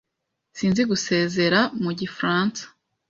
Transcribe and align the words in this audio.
Sinzi 0.57 0.81
gusezera 0.91 1.59
mu 1.83 1.91
gifaransa. 1.99 2.63